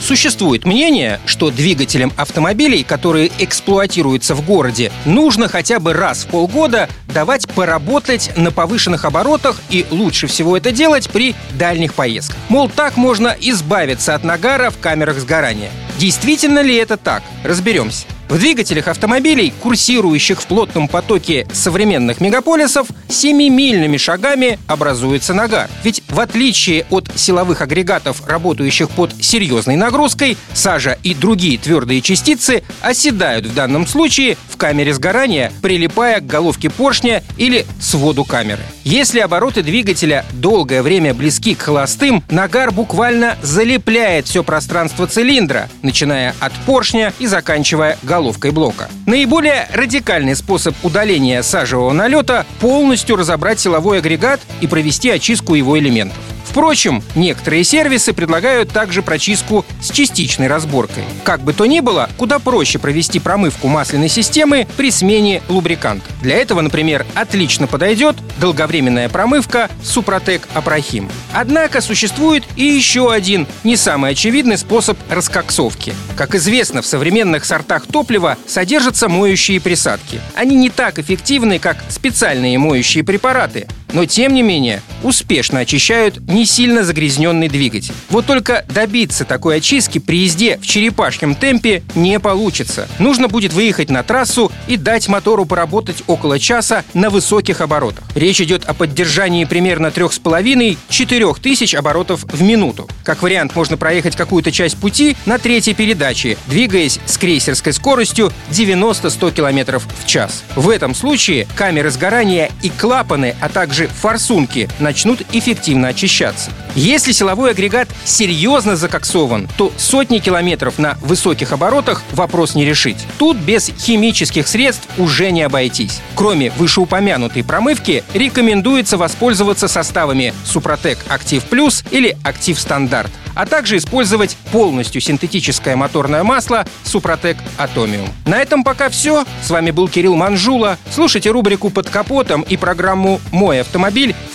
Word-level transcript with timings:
Существует 0.00 0.64
мнение, 0.64 1.20
что 1.26 1.50
двигателям 1.50 2.12
автомобилей, 2.16 2.84
которые 2.84 3.30
эксплуатируются 3.38 4.34
в 4.34 4.44
городе, 4.44 4.92
нужно 5.04 5.48
хотя 5.48 5.80
бы 5.80 5.92
раз 5.92 6.24
в 6.24 6.28
полгода 6.28 6.88
давать 7.12 7.48
поработать 7.48 8.30
на 8.36 8.50
повышенных 8.50 9.04
оборотах 9.04 9.60
и 9.70 9.86
лучше 9.90 10.26
всего 10.26 10.56
это 10.56 10.70
делать 10.70 11.10
при 11.10 11.34
дальних 11.58 11.94
поездках. 11.94 12.36
Мол, 12.48 12.68
так 12.68 12.96
можно 12.96 13.36
избавиться 13.40 14.14
от 14.14 14.24
нагара 14.24 14.70
в 14.70 14.78
камерах 14.78 15.18
сгорания. 15.18 15.70
Действительно 15.98 16.60
ли 16.60 16.76
это 16.76 16.96
так? 16.96 17.22
Разберемся. 17.44 18.06
В 18.28 18.38
двигателях 18.38 18.88
автомобилей, 18.88 19.52
курсирующих 19.62 20.42
в 20.42 20.46
плотном 20.46 20.86
потоке 20.86 21.46
современных 21.52 22.20
мегаполисов, 22.20 22.88
семимильными 23.08 23.96
шагами 23.96 24.58
образуется 24.66 25.32
нагар. 25.32 25.70
Ведь 25.82 26.02
в 26.08 26.20
отличие 26.20 26.84
от 26.90 27.08
силовых 27.14 27.62
агрегатов, 27.62 28.26
работающих 28.26 28.90
под 28.90 29.14
серьезной 29.24 29.76
нагрузкой, 29.76 30.36
сажа 30.52 30.98
и 31.02 31.14
другие 31.14 31.56
твердые 31.56 32.02
частицы 32.02 32.62
оседают 32.82 33.46
в 33.46 33.54
данном 33.54 33.86
случае 33.86 34.36
в 34.50 34.58
камере 34.58 34.92
сгорания, 34.92 35.50
прилипая 35.62 36.20
к 36.20 36.26
головке 36.26 36.68
поршня 36.68 37.22
или 37.38 37.64
своду 37.80 38.24
камеры. 38.24 38.62
Если 38.90 39.20
обороты 39.20 39.62
двигателя 39.62 40.24
долгое 40.32 40.80
время 40.80 41.12
близки 41.12 41.54
к 41.54 41.60
холостым, 41.60 42.24
нагар 42.30 42.72
буквально 42.72 43.36
залепляет 43.42 44.26
все 44.26 44.42
пространство 44.42 45.06
цилиндра, 45.06 45.68
начиная 45.82 46.34
от 46.40 46.54
поршня 46.64 47.12
и 47.18 47.26
заканчивая 47.26 47.98
головкой 48.02 48.50
блока. 48.50 48.88
Наиболее 49.04 49.68
радикальный 49.74 50.34
способ 50.34 50.74
удаления 50.82 51.42
сажевого 51.42 51.92
налета– 51.92 52.46
полностью 52.60 53.16
разобрать 53.16 53.60
силовой 53.60 53.98
агрегат 53.98 54.40
и 54.62 54.66
провести 54.66 55.10
очистку 55.10 55.54
его 55.54 55.78
элементов. 55.78 56.16
Впрочем, 56.48 57.02
некоторые 57.14 57.62
сервисы 57.62 58.14
предлагают 58.14 58.72
также 58.72 59.02
прочистку 59.02 59.66
с 59.82 59.90
частичной 59.90 60.46
разборкой. 60.46 61.04
Как 61.22 61.42
бы 61.42 61.52
то 61.52 61.66
ни 61.66 61.80
было, 61.80 62.08
куда 62.16 62.38
проще 62.38 62.78
провести 62.78 63.20
промывку 63.20 63.68
масляной 63.68 64.08
системы 64.08 64.66
при 64.78 64.90
смене 64.90 65.42
лубриканта. 65.48 66.06
Для 66.22 66.36
этого, 66.36 66.60
например, 66.60 67.06
отлично 67.14 67.66
подойдет 67.66 68.16
долговременная 68.40 69.08
промывка 69.08 69.70
Супротек 69.82 70.48
Апрахим. 70.54 71.08
Однако 71.32 71.80
существует 71.80 72.44
и 72.56 72.64
еще 72.64 73.12
один, 73.12 73.46
не 73.64 73.76
самый 73.76 74.12
очевидный 74.12 74.58
способ 74.58 74.98
раскоксовки. 75.08 75.94
Как 76.16 76.34
известно, 76.34 76.82
в 76.82 76.86
современных 76.86 77.44
сортах 77.44 77.86
топлива 77.86 78.36
содержатся 78.46 79.08
моющие 79.08 79.60
присадки. 79.60 80.20
Они 80.34 80.56
не 80.56 80.70
так 80.70 80.98
эффективны, 80.98 81.58
как 81.58 81.84
специальные 81.88 82.58
моющие 82.58 83.04
препараты, 83.04 83.68
но 83.92 84.04
тем 84.04 84.34
не 84.34 84.42
менее 84.42 84.82
успешно 85.02 85.60
очищают 85.60 86.20
не 86.28 86.44
сильно 86.44 86.82
загрязненный 86.82 87.48
двигатель. 87.48 87.94
Вот 88.10 88.26
только 88.26 88.64
добиться 88.68 89.24
такой 89.24 89.56
очистки 89.56 89.98
при 89.98 90.24
езде 90.24 90.58
в 90.58 90.66
черепашьем 90.66 91.34
темпе 91.34 91.82
не 91.94 92.18
получится. 92.20 92.88
Нужно 92.98 93.28
будет 93.28 93.52
выехать 93.52 93.90
на 93.90 94.02
трассу 94.02 94.52
и 94.66 94.76
дать 94.76 95.08
мотору 95.08 95.46
поработать 95.46 96.02
около 96.08 96.40
часа 96.40 96.84
на 96.94 97.10
высоких 97.10 97.60
оборотах. 97.60 98.04
Речь 98.16 98.40
идет 98.40 98.64
о 98.64 98.74
поддержании 98.74 99.44
примерно 99.44 99.88
3,5-4 99.88 101.40
тысяч 101.40 101.74
оборотов 101.74 102.24
в 102.24 102.42
минуту. 102.42 102.88
Как 103.04 103.22
вариант, 103.22 103.54
можно 103.54 103.76
проехать 103.76 104.16
какую-то 104.16 104.50
часть 104.50 104.76
пути 104.78 105.16
на 105.26 105.38
третьей 105.38 105.74
передаче, 105.74 106.36
двигаясь 106.46 106.98
с 107.06 107.16
крейсерской 107.18 107.72
скоростью 107.72 108.32
90-100 108.50 109.32
км 109.32 109.78
в 109.78 110.06
час. 110.06 110.42
В 110.56 110.68
этом 110.70 110.94
случае 110.94 111.46
камеры 111.54 111.90
сгорания 111.90 112.50
и 112.62 112.70
клапаны, 112.70 113.36
а 113.40 113.48
также 113.48 113.86
форсунки 113.86 114.68
начнут 114.80 115.22
эффективно 115.32 115.88
очищаться. 115.88 116.50
Если 116.74 117.12
силовой 117.12 117.50
агрегат 117.50 117.88
серьезно 118.04 118.76
закоксован, 118.76 119.48
то 119.56 119.72
сотни 119.76 120.18
километров 120.18 120.78
на 120.78 120.96
высоких 121.02 121.52
оборотах 121.52 122.02
вопрос 122.12 122.54
не 122.54 122.64
решить. 122.64 122.98
Тут 123.18 123.36
без 123.36 123.70
химических 123.78 124.48
средств 124.48 124.88
уже 124.96 125.30
не 125.30 125.42
обойтись. 125.42 125.97
Кроме 126.14 126.50
вышеупомянутой 126.50 127.44
промывки, 127.44 128.04
рекомендуется 128.14 128.96
воспользоваться 128.96 129.68
составами 129.68 130.34
Супротек 130.44 130.98
Актив 131.08 131.44
Плюс 131.44 131.84
или 131.90 132.16
Актив 132.24 132.58
Стандарт, 132.58 133.10
а 133.34 133.46
также 133.46 133.76
использовать 133.76 134.36
полностью 134.50 135.00
синтетическое 135.00 135.76
моторное 135.76 136.24
масло 136.24 136.66
Супротек 136.84 137.36
Атомиум. 137.56 138.08
На 138.26 138.42
этом 138.42 138.64
пока 138.64 138.88
все. 138.88 139.24
С 139.42 139.50
вами 139.50 139.70
был 139.70 139.88
Кирилл 139.88 140.16
Манжула. 140.16 140.78
Слушайте 140.90 141.30
рубрику 141.30 141.70
«Под 141.70 141.88
капотом» 141.88 142.42
и 142.42 142.56
программу 142.56 143.20
«Мой 143.30 143.60
автомобиль» 143.60 144.14